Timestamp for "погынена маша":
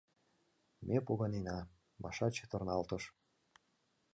1.07-2.27